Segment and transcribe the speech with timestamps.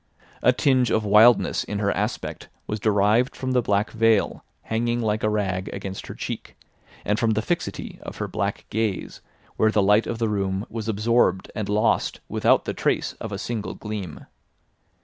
[0.41, 5.21] A tinge of wildness in her aspect was derived from the black veil hanging like
[5.21, 6.55] a rag against her cheek,
[7.05, 9.21] and from the fixity of her black gaze
[9.57, 13.37] where the light of the room was absorbed and lost without the trace of a
[13.37, 14.25] single gleam.